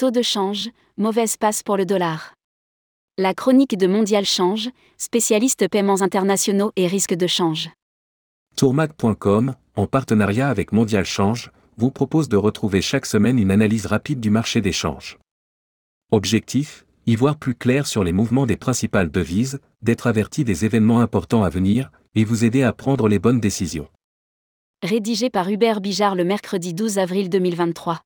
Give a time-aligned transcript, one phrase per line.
[0.00, 2.32] Taux de change, mauvaise passe pour le dollar.
[3.18, 7.68] La chronique de Mondial Change, spécialiste paiements internationaux et risques de change.
[8.56, 14.20] Tourmag.com, en partenariat avec Mondial Change, vous propose de retrouver chaque semaine une analyse rapide
[14.20, 15.18] du marché des changes.
[16.12, 21.00] Objectif y voir plus clair sur les mouvements des principales devises, d'être averti des événements
[21.00, 23.90] importants à venir, et vous aider à prendre les bonnes décisions.
[24.82, 28.00] Rédigé par Hubert Bijard le mercredi 12 avril 2023.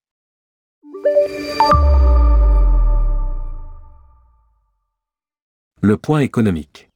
[5.81, 6.89] Le point économique.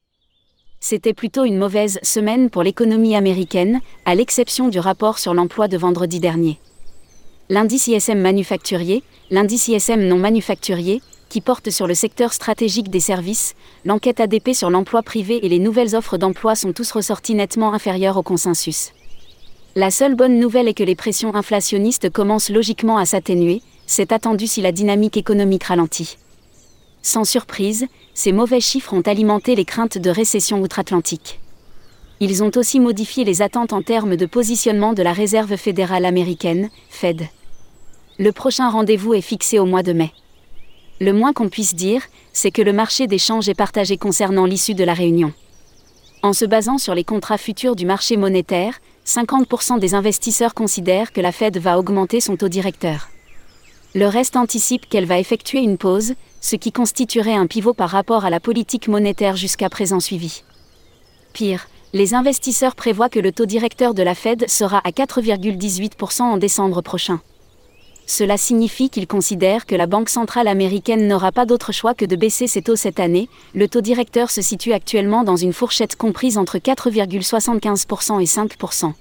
[0.79, 5.77] C'était plutôt une mauvaise semaine pour l'économie américaine, à l'exception du rapport sur l'emploi de
[5.77, 6.59] vendredi dernier.
[7.49, 13.55] L'indice ISM manufacturier, l'indice ISM non manufacturier, qui porte sur le secteur stratégique des services,
[13.85, 18.17] l'enquête ADP sur l'emploi privé et les nouvelles offres d'emploi sont tous ressortis nettement inférieurs
[18.17, 18.93] au consensus.
[19.75, 24.45] La seule bonne nouvelle est que les pressions inflationnistes commencent logiquement à s'atténuer, c'est attendu
[24.45, 26.19] si la dynamique économique ralentit.
[27.01, 31.39] Sans surprise, ces mauvais chiffres ont alimenté les craintes de récession outre-Atlantique.
[32.19, 36.69] Ils ont aussi modifié les attentes en termes de positionnement de la Réserve fédérale américaine,
[36.91, 37.29] Fed.
[38.19, 40.11] Le prochain rendez-vous est fixé au mois de mai.
[41.01, 44.75] Le moins qu'on puisse dire, c'est que le marché des changes est partagé concernant l'issue
[44.75, 45.33] de la réunion.
[46.21, 51.21] En se basant sur les contrats futurs du marché monétaire, 50% des investisseurs considèrent que
[51.21, 53.09] la Fed va augmenter son taux directeur.
[53.95, 58.23] Le reste anticipe qu'elle va effectuer une pause, ce qui constituerait un pivot par rapport
[58.23, 60.43] à la politique monétaire jusqu'à présent suivie.
[61.33, 66.37] Pire, les investisseurs prévoient que le taux directeur de la Fed sera à 4,18% en
[66.37, 67.19] décembre prochain.
[68.05, 72.15] Cela signifie qu'ils considèrent que la Banque centrale américaine n'aura pas d'autre choix que de
[72.15, 73.27] baisser ses taux cette année.
[73.55, 78.93] Le taux directeur se situe actuellement dans une fourchette comprise entre 4,75% et 5%.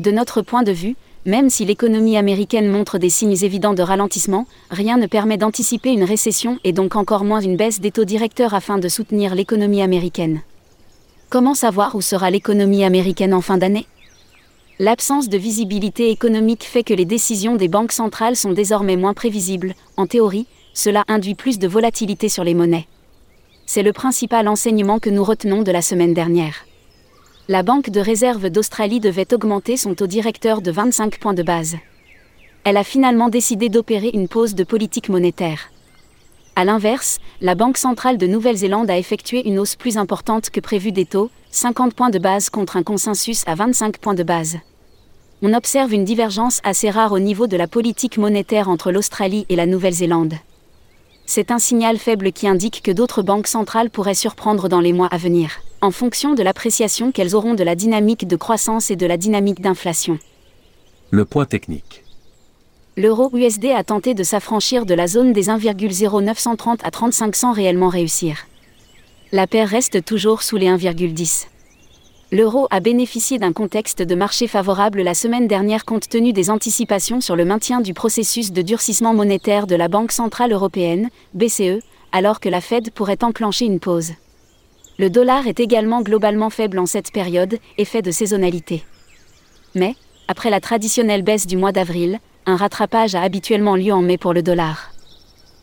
[0.00, 4.46] De notre point de vue, même si l'économie américaine montre des signes évidents de ralentissement,
[4.70, 8.52] rien ne permet d'anticiper une récession et donc encore moins une baisse des taux directeurs
[8.52, 10.42] afin de soutenir l'économie américaine.
[11.30, 13.86] Comment savoir où sera l'économie américaine en fin d'année?
[14.78, 19.74] L'absence de visibilité économique fait que les décisions des banques centrales sont désormais moins prévisibles.
[19.96, 22.86] En théorie, cela induit plus de volatilité sur les monnaies.
[23.66, 26.66] C'est le principal enseignement que nous retenons de la semaine dernière
[27.46, 31.76] la Banque de réserve d'Australie devait augmenter son taux directeur de 25 points de base.
[32.64, 35.70] Elle a finalement décidé d'opérer une pause de politique monétaire.
[36.56, 40.90] A l'inverse, la Banque centrale de Nouvelle-Zélande a effectué une hausse plus importante que prévu
[40.90, 44.56] des taux, 50 points de base contre un consensus à 25 points de base.
[45.42, 49.56] On observe une divergence assez rare au niveau de la politique monétaire entre l'Australie et
[49.56, 50.34] la Nouvelle-Zélande.
[51.26, 55.08] C'est un signal faible qui indique que d'autres banques centrales pourraient surprendre dans les mois
[55.08, 55.50] à venir
[55.84, 59.60] en fonction de l'appréciation qu'elles auront de la dynamique de croissance et de la dynamique
[59.60, 60.18] d'inflation.
[61.10, 62.04] Le point technique.
[62.96, 67.88] L'euro USD a tenté de s'affranchir de la zone des 1,0930 à 35 sans réellement
[67.88, 68.46] réussir.
[69.30, 71.48] La paire reste toujours sous les 1,10.
[72.32, 77.20] L'euro a bénéficié d'un contexte de marché favorable la semaine dernière compte tenu des anticipations
[77.20, 81.80] sur le maintien du processus de durcissement monétaire de la Banque centrale européenne, BCE,
[82.10, 84.12] alors que la Fed pourrait enclencher une pause.
[84.98, 88.84] Le dollar est également globalement faible en cette période, effet de saisonnalité.
[89.74, 89.96] Mais,
[90.28, 94.32] après la traditionnelle baisse du mois d'avril, un rattrapage a habituellement lieu en mai pour
[94.32, 94.92] le dollar.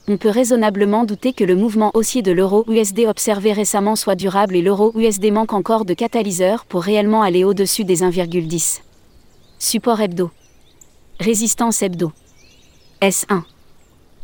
[0.08, 4.62] On peut raisonnablement douter que le mouvement haussier de l'euro-USD observé récemment soit durable et
[4.62, 8.82] l'euro-USD manque encore de catalyseur pour réellement aller au-dessus des 1,10.
[9.60, 10.32] Support hebdo.
[11.20, 12.12] Résistance hebdo.
[13.02, 13.44] S1.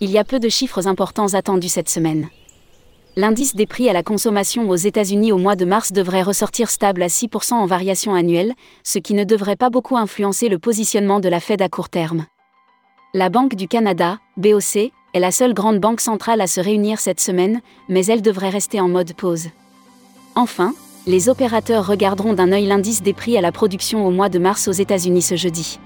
[0.00, 2.28] Il y a peu de chiffres importants attendus cette semaine.
[3.14, 7.02] L'indice des prix à la consommation aux États-Unis au mois de mars devrait ressortir stable
[7.02, 11.28] à 6% en variation annuelle, ce qui ne devrait pas beaucoup influencer le positionnement de
[11.28, 12.26] la Fed à court terme.
[13.14, 17.20] La Banque du Canada, BOC, est la seule grande banque centrale à se réunir cette
[17.20, 19.50] semaine, mais elle devrait rester en mode pause.
[20.34, 20.74] Enfin,
[21.06, 24.68] les opérateurs regarderont d'un œil l'indice des prix à la production au mois de mars
[24.68, 25.80] aux États-Unis ce jeudi.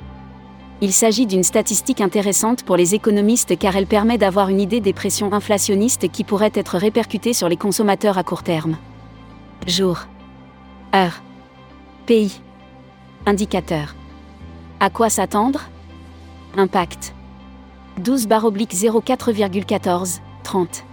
[0.82, 4.92] Il s'agit d'une statistique intéressante pour les économistes car elle permet d'avoir une idée des
[4.92, 8.76] pressions inflationnistes qui pourraient être répercutées sur les consommateurs à court terme.
[9.66, 10.00] Jour.
[10.94, 11.22] Heure.
[12.04, 12.42] Pays.
[13.24, 13.94] Indicateur.
[14.80, 15.62] À quoi s'attendre?
[16.58, 17.14] Impact.
[17.98, 20.84] 12 04,14, 30.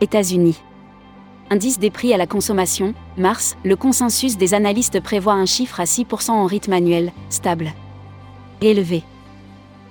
[0.00, 0.56] États-Unis.
[1.50, 5.84] Indice des prix à la consommation, mars, le consensus des analystes prévoit un chiffre à
[5.84, 7.72] 6% en rythme annuel, stable.
[8.60, 9.02] Élevé.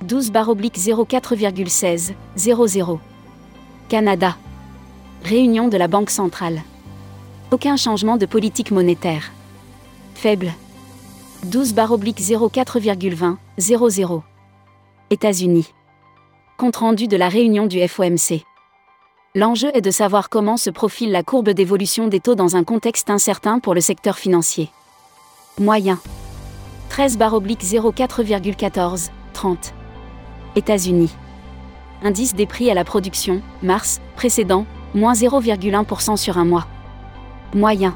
[0.03, 2.99] 12 04,16, 00.
[3.89, 4.37] Canada.
[5.23, 6.61] Réunion de la Banque centrale.
[7.51, 9.31] Aucun changement de politique monétaire.
[10.15, 10.53] Faible.
[11.43, 14.23] 12 04,20, 00.
[15.09, 15.73] États-Unis.
[16.57, 18.43] Compte rendu de la réunion du FOMC.
[19.33, 23.09] L'enjeu est de savoir comment se profile la courbe d'évolution des taux dans un contexte
[23.09, 24.69] incertain pour le secteur financier.
[25.57, 25.99] Moyen.
[26.89, 29.73] 13 04,14, 30.
[30.57, 31.15] États-Unis.
[32.03, 36.67] Indice des prix à la production, mars, précédent, moins 0,1% sur un mois.
[37.53, 37.95] Moyen.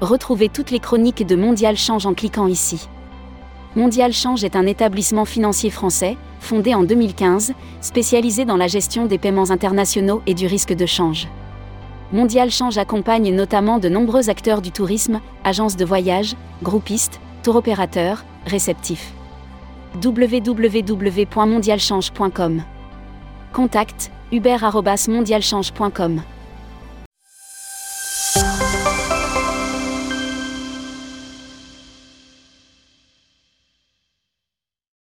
[0.00, 2.88] Retrouvez toutes les chroniques de Mondial Change en cliquant ici.
[3.78, 9.18] Mondial Change est un établissement financier français, fondé en 2015, spécialisé dans la gestion des
[9.18, 11.28] paiements internationaux et du risque de change.
[12.12, 18.24] Mondial Change accompagne notamment de nombreux acteurs du tourisme, agences de voyage, groupistes, tour opérateurs,
[18.46, 19.12] réceptifs.
[20.02, 22.62] www.mondialchange.com
[23.52, 26.22] Contact hubert.mondialchange.com